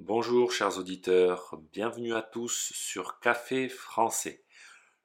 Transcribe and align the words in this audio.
Bonjour 0.00 0.50
chers 0.50 0.76
auditeurs, 0.76 1.56
bienvenue 1.72 2.14
à 2.14 2.20
tous 2.20 2.72
sur 2.74 3.20
Café 3.20 3.68
français, 3.68 4.42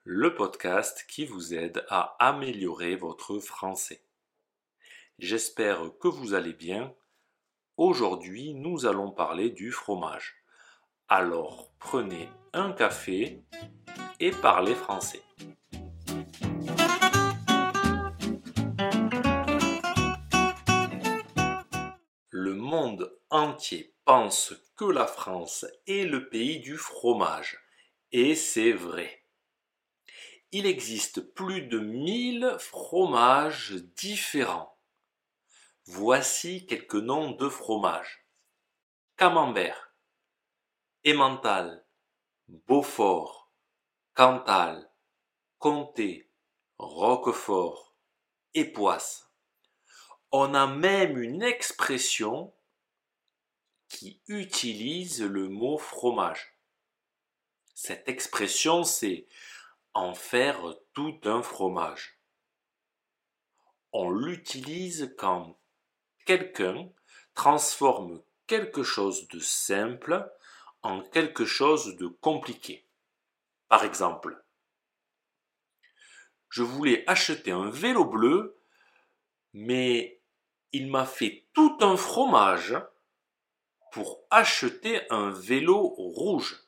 le 0.04 0.34
podcast 0.34 1.06
qui 1.08 1.28
vous 1.28 1.54
aide 1.54 1.86
à 1.90 2.16
améliorer 2.18 2.96
votre 2.96 3.38
français. 3.38 4.04
J'espère 5.20 5.92
que 6.00 6.08
vous 6.08 6.34
allez 6.34 6.54
bien. 6.54 6.92
Aujourd'hui, 7.78 8.56
nous 8.56 8.88
allons 8.88 9.12
parler 9.12 9.52
du 9.52 9.72
fromage. 9.72 10.44
Alors, 11.08 11.72
prenez 11.78 12.28
un 12.54 12.72
café 12.72 13.44
et 14.20 14.32
parlez 14.32 14.74
français. 14.74 15.22
Le 22.32 22.56
monde 22.56 23.16
entier 23.30 23.94
que 24.76 24.86
la 24.86 25.06
France 25.06 25.68
est 25.86 26.06
le 26.06 26.30
pays 26.30 26.60
du 26.60 26.78
fromage. 26.78 27.60
Et 28.12 28.36
c'est 28.36 28.72
vrai. 28.72 29.24
Il 30.52 30.66
existe 30.66 31.22
plus 31.22 31.62
de 31.62 31.78
1000 31.78 32.56
fromages 32.58 33.76
différents. 33.96 34.80
Voici 35.86 36.66
quelques 36.66 36.96
noms 36.96 37.32
de 37.32 37.48
fromages. 37.50 38.26
Camembert, 39.16 39.94
Emmental, 41.06 41.86
Beaufort, 42.48 43.52
Cantal, 44.16 44.90
Comté, 45.60 46.32
Roquefort, 46.80 47.96
Époisse 48.56 49.30
on 50.32 50.54
a 50.54 50.68
même 50.68 51.18
une 51.18 51.42
expression 51.42 52.54
qui 53.90 54.22
utilise 54.28 55.22
le 55.22 55.50
mot 55.50 55.78
fromage. 55.78 56.56
Cette 57.74 58.08
expression, 58.08 58.84
c'est 58.84 59.28
en 59.94 60.14
faire 60.14 60.76
tout 60.94 61.20
un 61.26 61.42
fromage. 61.42 62.20
On 63.92 64.12
l'utilise 64.12 65.14
quand 65.18 65.58
quelqu'un 66.26 66.90
transforme 67.34 68.22
quelque 68.48 68.84
chose 68.84 69.28
de 69.30 69.40
simple 69.40 70.32
en 70.84 71.02
quelque 71.02 71.46
chose 71.46 71.98
de 71.98 72.08
compliqué. 72.08 72.86
Par 73.68 73.84
exemple, 73.84 74.44
je 76.50 76.64
voulais 76.64 77.04
acheter 77.08 77.52
un 77.52 77.70
vélo 77.70 78.06
bleu, 78.06 78.58
mais 79.54 80.20
il 80.72 80.88
m'a 80.88 81.06
fait 81.06 81.46
tout 81.54 81.78
un 81.82 81.98
fromage 81.98 82.76
pour 83.92 84.22
acheter 84.30 85.02
un 85.10 85.30
vélo 85.32 85.80
rouge. 85.98 86.64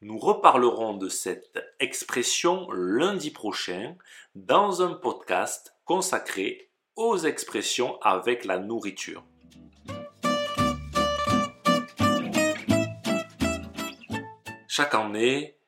Nous 0.00 0.18
reparlerons 0.18 0.94
de 0.94 1.08
cette 1.08 1.58
expression 1.80 2.70
lundi 2.70 3.30
prochain 3.30 3.96
dans 4.34 4.82
un 4.82 4.94
podcast 4.94 5.74
consacré 5.84 6.70
aux 6.94 7.16
expressions 7.18 8.00
avec 8.02 8.44
la 8.44 8.58
nourriture. 8.58 9.24
Chaque 14.68 14.94
année, 14.94 15.58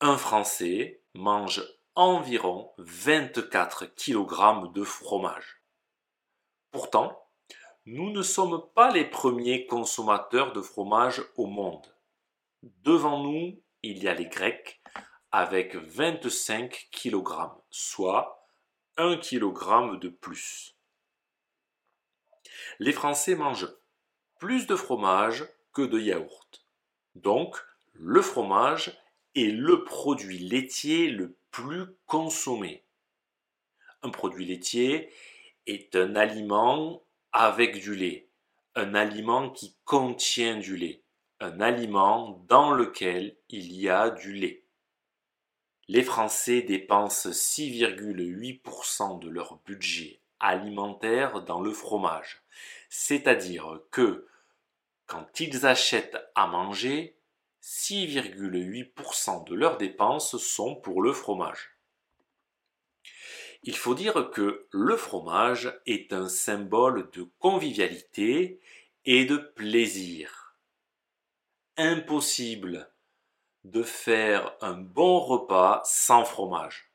un 0.00 0.16
Français 0.16 1.02
mange 1.14 1.62
environ 1.96 2.70
24 2.78 3.86
kg 3.96 4.72
de 4.72 4.84
fromage. 4.84 5.62
Pourtant, 6.70 7.20
nous 7.86 8.10
ne 8.10 8.22
sommes 8.22 8.62
pas 8.74 8.90
les 8.90 9.04
premiers 9.04 9.66
consommateurs 9.66 10.52
de 10.52 10.60
fromage 10.60 11.22
au 11.36 11.46
monde. 11.46 11.86
Devant 12.62 13.22
nous, 13.22 13.60
il 13.82 14.02
y 14.02 14.08
a 14.08 14.14
les 14.14 14.26
Grecs 14.26 14.80
avec 15.32 15.76
25 15.76 16.88
kg, 16.92 17.50
soit 17.70 18.46
1 18.96 19.16
kg 19.16 19.98
de 19.98 20.08
plus. 20.08 20.76
Les 22.78 22.92
Français 22.92 23.34
mangent 23.34 23.72
plus 24.38 24.66
de 24.66 24.76
fromage 24.76 25.46
que 25.72 25.82
de 25.82 25.98
yaourt. 25.98 26.66
Donc, 27.14 27.56
le 27.92 28.20
fromage 28.20 28.98
est 29.34 29.52
le 29.52 29.84
produit 29.84 30.38
laitier 30.38 31.08
le 31.08 31.36
plus 31.50 31.86
consommé. 32.06 32.84
Un 34.02 34.10
produit 34.10 34.46
laitier 34.46 35.12
est 35.66 35.94
un 35.96 36.16
aliment 36.16 37.02
avec 37.32 37.80
du 37.80 37.94
lait, 37.94 38.28
un 38.74 38.94
aliment 38.94 39.50
qui 39.50 39.76
contient 39.84 40.56
du 40.56 40.76
lait, 40.76 41.02
un 41.40 41.60
aliment 41.60 42.44
dans 42.48 42.72
lequel 42.72 43.36
il 43.48 43.72
y 43.72 43.88
a 43.88 44.10
du 44.10 44.32
lait. 44.32 44.64
Les 45.88 46.02
Français 46.02 46.62
dépensent 46.62 47.30
6,8% 47.30 49.18
de 49.20 49.28
leur 49.28 49.58
budget 49.64 50.20
alimentaire 50.38 51.42
dans 51.42 51.60
le 51.60 51.72
fromage, 51.72 52.42
c'est-à-dire 52.88 53.80
que 53.90 54.26
quand 55.06 55.40
ils 55.40 55.66
achètent 55.66 56.18
à 56.34 56.46
manger, 56.46 57.16
6,8% 57.62 59.44
de 59.44 59.54
leurs 59.54 59.76
dépenses 59.76 60.36
sont 60.38 60.76
pour 60.76 61.02
le 61.02 61.12
fromage. 61.12 61.79
Il 63.62 63.76
faut 63.76 63.94
dire 63.94 64.30
que 64.30 64.66
le 64.70 64.96
fromage 64.96 65.78
est 65.84 66.12
un 66.12 66.28
symbole 66.28 67.10
de 67.10 67.24
convivialité 67.38 68.60
et 69.04 69.26
de 69.26 69.36
plaisir. 69.36 70.56
Impossible 71.76 72.90
de 73.64 73.82
faire 73.82 74.56
un 74.62 74.74
bon 74.74 75.20
repas 75.20 75.82
sans 75.84 76.24
fromage. 76.24 76.90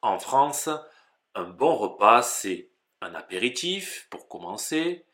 En 0.00 0.18
France, 0.18 0.70
un 1.34 1.44
bon 1.44 1.76
repas, 1.76 2.22
c'est 2.22 2.70
un 3.02 3.14
apéritif 3.14 4.06
pour 4.10 4.28
commencer, 4.28 5.04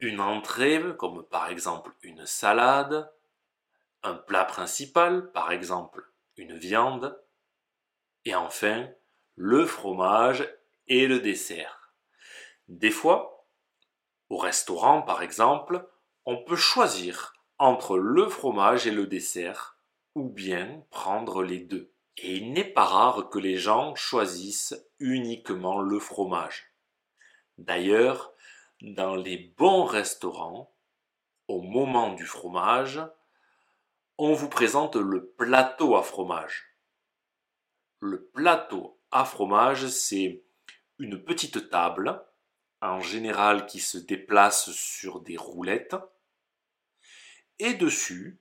une 0.00 0.20
entrée 0.20 0.82
comme 0.98 1.24
par 1.24 1.48
exemple 1.48 1.92
une 2.02 2.26
salade, 2.26 3.10
un 4.02 4.14
plat 4.14 4.44
principal, 4.44 5.32
par 5.32 5.50
exemple 5.50 6.12
une 6.36 6.56
viande, 6.56 7.20
et 8.24 8.34
enfin 8.34 8.88
le 9.40 9.66
fromage 9.66 10.52
et 10.88 11.06
le 11.06 11.20
dessert. 11.20 11.94
Des 12.66 12.90
fois, 12.90 13.46
au 14.30 14.36
restaurant 14.36 15.00
par 15.00 15.22
exemple, 15.22 15.88
on 16.26 16.42
peut 16.42 16.56
choisir 16.56 17.34
entre 17.56 17.98
le 17.98 18.26
fromage 18.28 18.88
et 18.88 18.90
le 18.90 19.06
dessert, 19.06 19.78
ou 20.16 20.28
bien 20.28 20.84
prendre 20.90 21.44
les 21.44 21.60
deux. 21.60 21.92
Et 22.16 22.34
il 22.34 22.52
n'est 22.52 22.64
pas 22.64 22.84
rare 22.84 23.30
que 23.30 23.38
les 23.38 23.56
gens 23.56 23.94
choisissent 23.94 24.74
uniquement 24.98 25.80
le 25.80 26.00
fromage. 26.00 26.74
D'ailleurs, 27.58 28.32
dans 28.80 29.14
les 29.14 29.54
bons 29.56 29.84
restaurants, 29.84 30.74
au 31.46 31.62
moment 31.62 32.12
du 32.12 32.26
fromage, 32.26 33.00
on 34.18 34.32
vous 34.32 34.48
présente 34.48 34.96
le 34.96 35.28
plateau 35.28 35.94
à 35.94 36.02
fromage. 36.02 36.74
Le 38.00 38.24
plateau 38.34 38.97
à 39.10 39.24
fromage, 39.24 39.86
c'est 39.88 40.42
une 40.98 41.22
petite 41.22 41.70
table, 41.70 42.22
en 42.80 43.00
général 43.00 43.66
qui 43.66 43.80
se 43.80 43.98
déplace 43.98 44.70
sur 44.72 45.20
des 45.20 45.36
roulettes. 45.36 45.96
Et 47.58 47.74
dessus, 47.74 48.40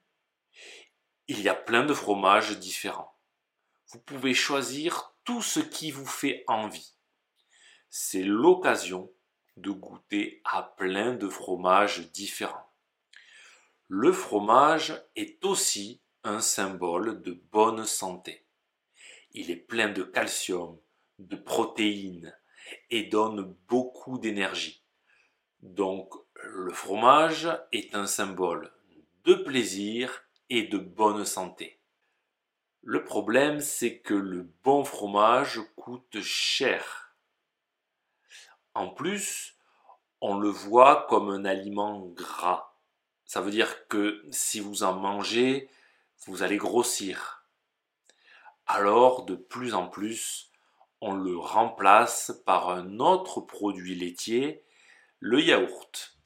il 1.28 1.42
y 1.42 1.50
a 1.50 1.56
plein 1.56 1.86
de 1.86 1.94
fromages 1.94 2.58
différents. 2.60 3.18
Vous 3.90 4.00
pouvez 4.00 4.34
choisir 4.34 5.14
tout 5.24 5.42
ce 5.42 5.60
qui 5.60 5.92
vous 5.92 6.06
fait 6.06 6.44
envie. 6.48 6.96
C'est 7.90 8.24
l'occasion 8.24 9.12
de 9.56 9.72
goûter 9.72 10.42
à 10.46 10.64
plein 10.64 11.14
de 11.14 11.28
fromages 11.28 12.12
différents. 12.12 12.72
Le 13.88 14.12
fromage 14.12 15.02
est 15.16 15.44
aussi 15.46 16.02
un 16.24 16.42
symbole 16.42 17.22
de 17.22 17.32
bonne 17.52 17.86
santé. 17.86 18.47
Il 19.40 19.52
est 19.52 19.56
plein 19.56 19.90
de 19.90 20.02
calcium, 20.02 20.80
de 21.20 21.36
protéines 21.36 22.36
et 22.90 23.04
donne 23.04 23.56
beaucoup 23.68 24.18
d'énergie. 24.18 24.84
Donc 25.62 26.12
le 26.44 26.74
fromage 26.74 27.48
est 27.72 27.94
un 27.94 28.08
symbole 28.08 28.74
de 29.26 29.36
plaisir 29.36 30.24
et 30.50 30.64
de 30.64 30.80
bonne 30.80 31.24
santé. 31.24 31.80
Le 32.82 33.04
problème, 33.04 33.60
c'est 33.60 34.00
que 34.00 34.16
le 34.16 34.52
bon 34.64 34.84
fromage 34.84 35.62
coûte 35.76 36.20
cher. 36.20 37.16
En 38.74 38.90
plus, 38.90 39.56
on 40.20 40.40
le 40.40 40.50
voit 40.50 41.06
comme 41.10 41.30
un 41.30 41.46
aliment 41.46 42.08
gras. 42.08 42.74
Ça 43.26 43.42
veut 43.42 43.52
dire 43.52 43.88
que 43.88 44.26
si 44.32 44.60
vous 44.60 44.82
en 44.82 44.94
mangez, 44.94 45.70
vous 46.26 46.42
allez 46.42 46.58
grossir 46.58 47.37
alors 48.68 49.26
de 49.26 49.36
plus 49.36 49.74
en 49.74 49.88
plus, 49.88 50.52
on 51.00 51.14
le 51.14 51.38
remplace 51.38 52.42
par 52.46 52.70
un 52.70 53.00
autre 53.00 53.42
produit 53.42 53.96
laitier, 53.96 54.66
le 55.20 55.42
yaourt. 55.42 56.18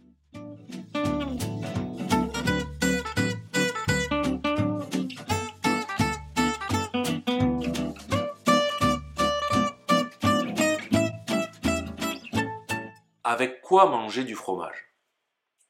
Avec 13.23 13.61
quoi 13.61 13.85
manger 13.85 14.23
du 14.23 14.35
fromage? 14.35 14.93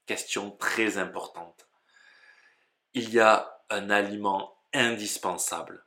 Question 0.06 0.50
très 0.50 0.98
importante. 0.98 1.68
Il 2.94 3.10
y 3.10 3.20
a 3.20 3.62
un 3.70 3.88
aliment 3.88 4.56
indispensable, 4.74 5.84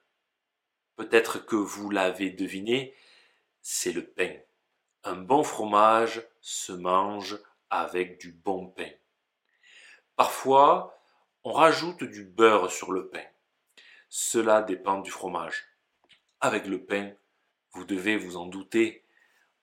Peut-être 0.95 1.45
que 1.45 1.56
vous 1.56 1.89
l'avez 1.89 2.30
deviné, 2.30 2.95
c'est 3.62 3.92
le 3.92 4.06
pain. 4.06 4.33
Un 5.03 5.15
bon 5.15 5.44
fromage 5.44 6.25
se 6.42 6.71
mange 6.71 7.38
avec 7.69 8.19
du 8.19 8.31
bon 8.31 8.68
pain. 8.68 8.92
Parfois, 10.15 10.97
on 11.44 11.51
rajoute 11.51 12.03
du 12.03 12.24
beurre 12.24 12.71
sur 12.71 12.92
le 12.92 13.09
pain. 13.09 13.25
Cela 14.09 14.62
dépend 14.62 15.00
du 15.00 15.12
fromage. 15.12 15.65
Avec 16.39 16.65
le 16.68 16.86
pain, 16.86 17.12
vous 17.71 17.83
devez 17.83 18.15
vous 18.18 18.38
en 18.38 18.45
douter, 18.45 19.03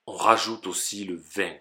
on 0.06 0.12
rajoute 0.12 0.66
aussi 0.66 1.04
le 1.04 1.16
vin. 1.16 1.56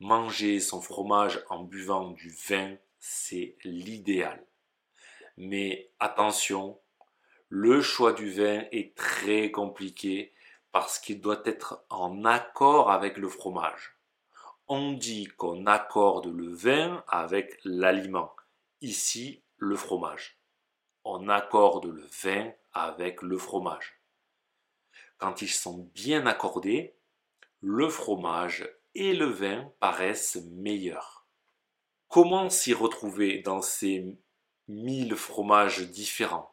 Manger 0.00 0.58
son 0.58 0.80
fromage 0.80 1.44
en 1.50 1.62
buvant 1.62 2.10
du 2.10 2.30
vin, 2.30 2.76
c'est 2.98 3.56
l'idéal. 3.64 4.44
Mais 5.36 5.90
attention, 6.00 6.80
le 7.54 7.82
choix 7.82 8.14
du 8.14 8.30
vin 8.30 8.64
est 8.72 8.96
très 8.96 9.50
compliqué 9.50 10.32
parce 10.70 10.98
qu'il 10.98 11.20
doit 11.20 11.42
être 11.44 11.84
en 11.90 12.24
accord 12.24 12.90
avec 12.90 13.18
le 13.18 13.28
fromage. 13.28 13.98
On 14.68 14.92
dit 14.92 15.26
qu'on 15.36 15.66
accorde 15.66 16.28
le 16.28 16.48
vin 16.48 17.04
avec 17.08 17.58
l'aliment, 17.62 18.34
ici 18.80 19.42
le 19.58 19.76
fromage. 19.76 20.38
On 21.04 21.28
accorde 21.28 21.84
le 21.84 22.08
vin 22.22 22.50
avec 22.72 23.20
le 23.20 23.36
fromage. 23.36 24.00
Quand 25.18 25.42
ils 25.42 25.52
sont 25.52 25.90
bien 25.94 26.24
accordés, 26.24 26.96
le 27.60 27.90
fromage 27.90 28.66
et 28.94 29.12
le 29.12 29.26
vin 29.26 29.70
paraissent 29.78 30.40
meilleurs. 30.52 31.26
Comment 32.08 32.48
s'y 32.48 32.72
retrouver 32.72 33.42
dans 33.42 33.60
ces 33.60 34.16
mille 34.68 35.16
fromages 35.16 35.82
différents? 35.90 36.51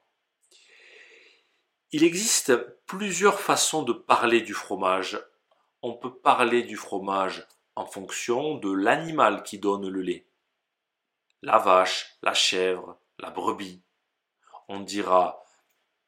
Il 1.92 2.04
existe 2.04 2.56
plusieurs 2.86 3.40
façons 3.40 3.82
de 3.82 3.94
parler 3.94 4.42
du 4.42 4.54
fromage. 4.54 5.20
On 5.82 5.96
peut 5.96 6.14
parler 6.14 6.62
du 6.62 6.78
fromage 6.78 7.48
en 7.76 7.88
fonction 7.88 8.54
de 8.58 8.72
l'animal 8.72 9.42
qui 9.42 9.58
donne 9.58 9.90
le 9.90 10.02
lait. 10.04 10.28
La 11.42 11.58
vache, 11.58 12.16
la 12.22 12.36
chèvre, 12.36 13.00
la 13.18 13.32
brebis. 13.32 13.82
On 14.68 14.82
dira 14.82 15.44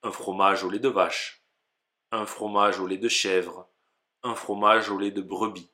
un 0.03 0.11
fromage 0.11 0.63
au 0.63 0.69
lait 0.69 0.77
de 0.77 0.87
vache, 0.87 1.43
un 2.11 2.27
fromage 2.27 2.79
au 2.79 2.85
lait 2.85 2.99
de 2.99 3.09
chèvre, 3.09 3.67
un 4.21 4.35
fromage 4.35 4.91
au 4.91 4.99
lait 4.99 5.09
de 5.09 5.23
brebis. 5.23 5.71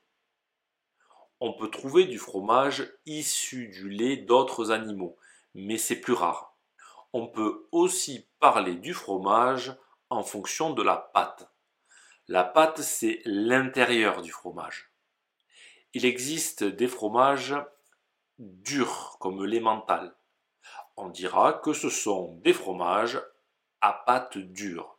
On 1.42 1.52
peut 1.52 1.70
trouver 1.70 2.06
du 2.06 2.18
fromage 2.18 2.94
issu 3.06 3.68
du 3.68 3.90
lait 3.90 4.16
d'autres 4.16 4.72
animaux, 4.72 5.18
mais 5.54 5.78
c'est 5.78 6.00
plus 6.00 6.14
rare. 6.14 6.56
On 7.12 7.28
peut 7.28 7.68
aussi 7.74 8.26
parler 8.40 8.76
du 8.76 8.94
fromage 8.94 9.76
en 10.10 10.24
fonction 10.24 10.74
de 10.74 10.84
la 10.84 10.98
pâte. 10.98 11.50
La 12.28 12.44
pâte, 12.44 12.82
c'est 12.82 13.22
l'intérieur 13.26 14.22
du 14.22 14.32
fromage. 14.32 14.92
Il 15.94 16.06
existe 16.06 16.64
des 16.64 16.88
fromages 16.88 17.56
durs 18.38 19.18
comme 19.20 19.46
l'emmental. 19.46 20.16
On 20.96 21.10
dira 21.10 21.54
que 21.54 21.74
ce 21.74 21.90
sont 21.90 22.34
des 22.44 22.54
fromages 22.54 23.22
à 23.82 23.94
pâte 23.94 24.38
dure. 24.38 24.98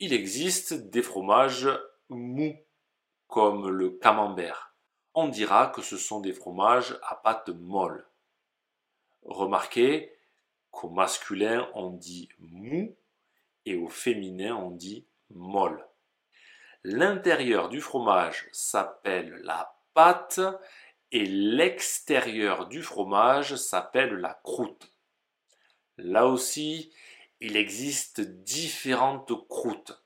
Il 0.00 0.12
existe 0.12 0.74
des 0.74 1.02
fromages 1.02 1.68
mous, 2.08 2.56
comme 3.26 3.68
le 3.68 3.90
camembert. 3.90 4.74
On 5.14 5.28
dira 5.28 5.68
que 5.68 5.82
ce 5.82 5.96
sont 5.96 6.20
des 6.20 6.32
fromages 6.32 6.98
à 7.02 7.16
pâte 7.16 7.50
molle. 7.50 8.08
Remarquez 9.22 10.12
qu'au 10.70 10.90
masculin 10.90 11.68
on 11.74 11.90
dit 11.90 12.28
mou 12.38 12.96
et 13.66 13.76
au 13.76 13.88
féminin 13.88 14.56
on 14.56 14.70
dit 14.70 15.06
molle. 15.30 15.86
L'intérieur 16.82 17.68
du 17.68 17.80
fromage 17.80 18.48
s'appelle 18.52 19.40
la 19.42 19.74
pâte 19.94 20.40
et 21.12 21.24
l'extérieur 21.24 22.66
du 22.66 22.82
fromage 22.82 23.56
s'appelle 23.56 24.16
la 24.16 24.34
croûte. 24.42 24.90
Là 25.96 26.26
aussi, 26.26 26.92
il 27.40 27.56
existe 27.56 28.20
différentes 28.20 29.32
croûtes. 29.48 30.02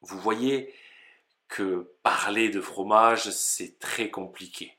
Vous 0.00 0.18
voyez 0.18 0.72
que 1.48 1.92
parler 2.02 2.48
de 2.48 2.60
fromage, 2.60 3.30
c'est 3.30 3.78
très 3.78 4.10
compliqué. 4.10 4.78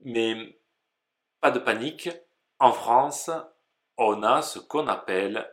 Mais 0.00 0.58
pas 1.40 1.50
de 1.50 1.60
panique, 1.60 2.10
en 2.58 2.72
France, 2.72 3.30
on 3.96 4.22
a 4.22 4.42
ce 4.42 4.58
qu'on 4.58 4.88
appelle 4.88 5.48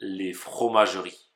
les 0.00 0.32
fromageries. 0.32 1.30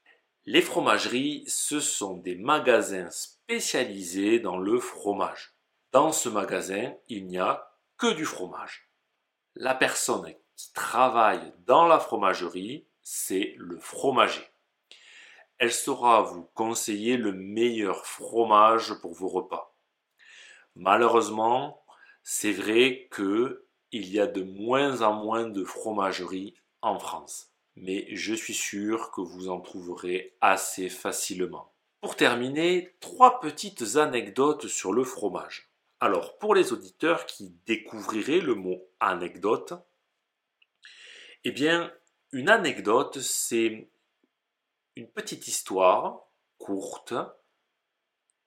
Les 0.46 0.62
fromageries, 0.62 1.44
ce 1.46 1.80
sont 1.80 2.16
des 2.16 2.36
magasins 2.36 3.10
spécialisés 3.10 4.40
dans 4.40 4.58
le 4.58 4.78
fromage. 4.78 5.54
Dans 5.92 6.12
ce 6.12 6.28
magasin, 6.28 6.94
il 7.08 7.26
n'y 7.26 7.38
a 7.38 7.70
que 7.96 8.12
du 8.14 8.24
fromage. 8.24 8.90
La 9.54 9.74
personne 9.74 10.34
qui 10.56 10.72
travaille 10.72 11.52
dans 11.66 11.86
la 11.86 11.98
fromagerie, 11.98 12.86
c'est 13.02 13.54
le 13.58 13.78
fromager 13.78 14.48
elle 15.58 15.72
saura 15.72 16.22
vous 16.22 16.44
conseiller 16.54 17.16
le 17.16 17.32
meilleur 17.32 18.06
fromage 18.06 18.94
pour 19.00 19.12
vos 19.12 19.28
repas. 19.28 19.74
Malheureusement, 20.76 21.84
c'est 22.22 22.52
vrai 22.52 23.08
que 23.10 23.66
il 23.90 24.08
y 24.08 24.20
a 24.20 24.26
de 24.26 24.42
moins 24.42 25.02
en 25.02 25.14
moins 25.14 25.48
de 25.48 25.64
fromageries 25.64 26.54
en 26.82 26.98
France, 26.98 27.50
mais 27.82 28.06
je 28.14 28.34
suis 28.34 28.54
sûr 28.54 29.10
que 29.10 29.20
vous 29.20 29.48
en 29.48 29.60
trouverez 29.60 30.36
assez 30.40 30.88
facilement. 30.88 31.72
Pour 32.00 32.16
terminer, 32.16 32.94
trois 33.00 33.40
petites 33.40 33.96
anecdotes 33.96 34.68
sur 34.68 34.92
le 34.92 35.04
fromage. 35.04 35.70
Alors, 36.00 36.38
pour 36.38 36.54
les 36.54 36.72
auditeurs 36.72 37.26
qui 37.26 37.56
découvriraient 37.66 38.40
le 38.40 38.54
mot 38.54 38.88
anecdote, 39.00 39.74
eh 41.44 41.50
bien, 41.50 41.92
une 42.32 42.48
anecdote, 42.48 43.18
c'est 43.18 43.90
une 44.94 45.08
petite 45.08 45.48
histoire 45.48 46.28
courte 46.58 47.14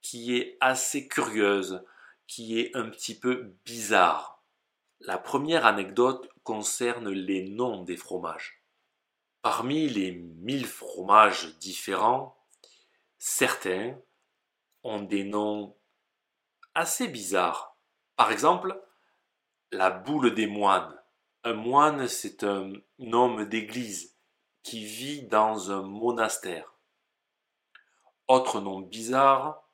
qui 0.01 0.35
est 0.37 0.57
assez 0.61 1.07
curieuse, 1.07 1.83
qui 2.27 2.59
est 2.59 2.75
un 2.75 2.89
petit 2.89 3.17
peu 3.17 3.53
bizarre. 3.65 4.43
La 4.99 5.17
première 5.17 5.65
anecdote 5.65 6.29
concerne 6.43 7.09
les 7.09 7.49
noms 7.49 7.83
des 7.83 7.97
fromages. 7.97 8.60
Parmi 9.41 9.89
les 9.89 10.11
mille 10.11 10.67
fromages 10.67 11.57
différents, 11.57 12.37
certains 13.17 13.97
ont 14.83 15.01
des 15.01 15.23
noms 15.23 15.75
assez 16.75 17.07
bizarres. 17.07 17.75
Par 18.15 18.31
exemple, 18.31 18.79
la 19.71 19.89
boule 19.89 20.33
des 20.35 20.47
moines. 20.47 20.95
Un 21.43 21.53
moine, 21.53 22.07
c'est 22.07 22.43
un 22.43 22.71
homme 22.99 23.45
d'église 23.45 24.15
qui 24.61 24.85
vit 24.85 25.23
dans 25.23 25.71
un 25.71 25.81
monastère. 25.81 26.75
Autre 28.27 28.61
nom 28.61 28.79
bizarre, 28.79 29.67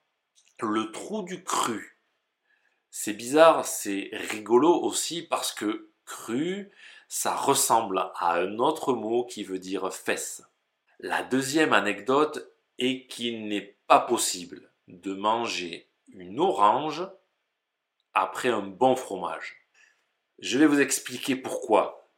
le 0.62 0.91
trou 0.91 1.24
du 1.24 1.43
cru. 1.43 2.00
C'est 2.89 3.13
bizarre, 3.13 3.65
c'est 3.65 4.09
rigolo 4.13 4.74
aussi 4.74 5.24
parce 5.24 5.51
que 5.51 5.91
cru, 6.05 6.71
ça 7.07 7.35
ressemble 7.35 7.99
à 8.15 8.33
un 8.35 8.59
autre 8.59 8.93
mot 8.93 9.25
qui 9.25 9.43
veut 9.43 9.59
dire 9.59 9.93
fesse. 9.93 10.43
La 10.99 11.23
deuxième 11.23 11.73
anecdote 11.73 12.51
est 12.79 13.07
qu'il 13.07 13.47
n'est 13.47 13.77
pas 13.87 13.99
possible 13.99 14.71
de 14.87 15.13
manger 15.13 15.89
une 16.13 16.39
orange 16.39 17.07
après 18.13 18.49
un 18.49 18.61
bon 18.61 18.95
fromage. 18.95 19.57
Je 20.39 20.57
vais 20.57 20.65
vous 20.65 20.81
expliquer 20.81 21.35
pourquoi. 21.35 22.09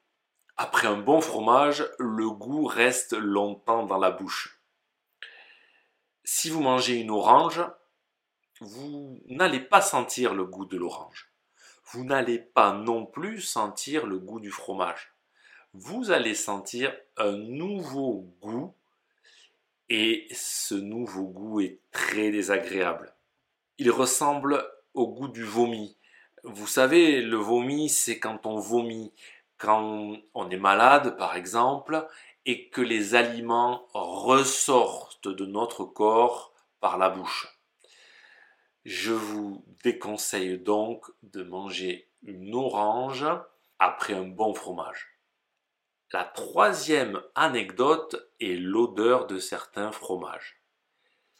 Après 0.58 0.88
un 0.88 0.98
bon 0.98 1.22
fromage, 1.22 1.89
le 2.00 2.29
goût 2.29 2.65
reste 2.65 3.13
longtemps 3.13 3.86
dans 3.86 3.98
la 3.98 4.12
bouche. 4.12 4.62
Si 6.24 6.50
vous 6.50 6.62
mangez 6.62 7.00
une 7.00 7.12
orange, 7.12 7.63
vous 8.60 9.22
n'allez 9.27 9.62
pas 9.62 9.81
sentir 9.81 10.34
le 10.34 10.46
goût 10.46 10.65
de 10.65 10.77
l'orange. 10.77 11.28
Vous 11.91 12.03
n'allez 12.03 12.39
pas 12.39 12.74
non 12.74 13.05
plus 13.05 13.41
sentir 13.41 14.05
le 14.05 14.19
goût 14.19 14.39
du 14.39 14.51
fromage. 14.51 15.13
Vous 15.74 16.12
allez 16.12 16.36
sentir 16.36 16.96
un 17.17 17.34
nouveau 17.38 18.31
goût 18.41 18.74
et 19.89 20.27
ce 20.31 20.75
nouveau 20.75 21.24
goût 21.24 21.62
est 21.62 21.79
très 21.91 22.31
désagréable. 22.31 23.13
Il 23.77 23.91
ressemble 23.91 24.63
au 24.93 25.08
goût 25.08 25.27
du 25.27 25.43
vomi. 25.43 25.98
Vous 26.43 26.67
savez, 26.67 27.22
le 27.22 27.38
vomi, 27.38 27.89
c'est 27.89 28.19
quand 28.19 28.46
on 28.46 28.60
vomit 28.60 29.12
quand 29.60 30.15
on 30.34 30.50
est 30.50 30.58
malade, 30.58 31.17
par 31.17 31.36
exemple, 31.36 32.08
et 32.46 32.69
que 32.69 32.81
les 32.81 33.13
aliments 33.13 33.88
ressortent 33.93 35.27
de 35.27 35.46
notre 35.46 35.84
corps 35.84 36.53
par 36.79 36.98
la 36.98 37.10
bouche. 37.10 37.59
Je 38.86 39.12
vous 39.12 39.65
déconseille 39.83 40.57
donc 40.57 41.05
de 41.24 41.43
manger 41.43 42.09
une 42.24 42.55
orange 42.55 43.25
après 43.77 44.13
un 44.13 44.24
bon 44.27 44.53
fromage. 44.53 45.19
La 46.12 46.24
troisième 46.24 47.21
anecdote 47.36 48.31
est 48.39 48.55
l'odeur 48.55 49.27
de 49.27 49.38
certains 49.38 49.91
fromages. 49.91 50.62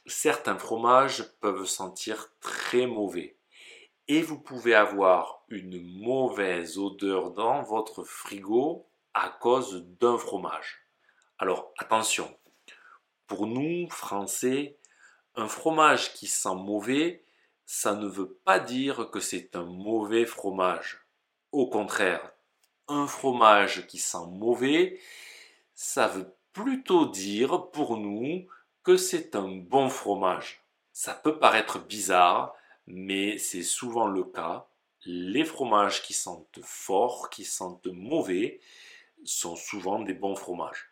Certains 0.06 0.58
fromages 0.58 1.24
peuvent 1.40 1.66
sentir 1.66 2.30
très 2.42 2.86
mauvais 2.86 3.38
et 4.10 4.22
vous 4.22 4.40
pouvez 4.40 4.76
avoir 4.76 5.44
une 5.50 5.82
mauvaise 6.02 6.78
odeur 6.78 7.32
dans 7.32 7.62
votre 7.62 8.04
frigo 8.04 8.88
à 9.14 9.30
cause 9.30 9.86
d'un 10.00 10.18
fromage. 10.18 10.86
Alors 11.38 11.72
attention, 11.78 12.38
pour 13.28 13.48
nous, 13.48 13.88
Français, 13.90 14.78
un 15.36 15.48
fromage 15.48 16.14
qui 16.14 16.28
sent 16.28 16.56
mauvais, 16.56 17.24
ça 17.72 17.94
ne 17.94 18.08
veut 18.08 18.34
pas 18.46 18.60
dire 18.60 19.12
que 19.12 19.20
c'est 19.20 19.56
un 19.56 19.64
mauvais 19.64 20.26
fromage. 20.26 21.06
Au 21.52 21.70
contraire, 21.70 22.34
un 22.88 23.06
fromage 23.06 23.86
qui 23.86 24.00
sent 24.00 24.26
mauvais, 24.28 25.00
ça 25.76 26.08
veut 26.08 26.34
plutôt 26.52 27.06
dire 27.06 27.70
pour 27.70 27.98
nous 27.98 28.48
que 28.82 28.98
c'est 28.98 29.36
un 29.36 29.50
bon 29.50 29.88
fromage. 29.88 30.64
Ça 30.94 31.14
peut 31.14 31.38
paraître 31.38 31.78
bizarre, 31.78 32.56
mais 32.88 33.38
c'est 33.38 33.62
souvent 33.62 34.08
le 34.08 34.24
cas. 34.24 34.68
Les 35.06 35.46
fromages 35.46 36.02
qui 36.02 36.14
sentent 36.14 36.62
fort, 36.64 37.30
qui 37.30 37.46
sentent 37.46 37.86
mauvais, 37.86 38.62
sont 39.26 39.56
souvent 39.56 40.00
des 40.00 40.16
bons 40.16 40.36
fromages. 40.36 40.90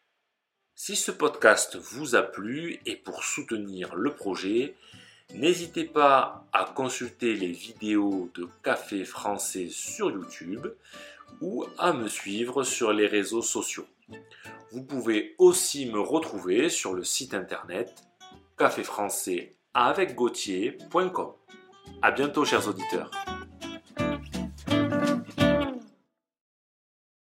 Si 0.75 0.95
ce 0.95 1.09
podcast 1.09 1.75
vous 1.75 2.13
a 2.13 2.21
plu 2.21 2.79
et 2.85 2.97
pour 2.97 3.23
soutenir 3.23 3.95
le 3.95 4.13
projet, 4.13 4.75
n'hésitez 5.33 5.85
pas 5.85 6.45
à 6.53 6.65
consulter 6.65 7.33
les 7.35 7.51
vidéos 7.51 8.29
de 8.35 8.47
Café 8.63 9.05
français 9.05 9.67
sur 9.69 10.11
YouTube 10.11 10.67
ou 11.41 11.65
à 11.77 11.93
me 11.93 12.07
suivre 12.07 12.63
sur 12.63 12.93
les 12.93 13.07
réseaux 13.07 13.41
sociaux. 13.41 13.87
Vous 14.71 14.83
pouvez 14.83 15.35
aussi 15.37 15.85
me 15.85 15.99
retrouver 15.99 16.69
sur 16.69 16.93
le 16.93 17.03
site 17.03 17.33
internet 17.33 18.03
caféfrançais 18.57 19.55
avec 19.73 20.15
A 22.01 22.11
bientôt 22.11 22.43
chers 22.43 22.67
auditeurs. 22.67 23.11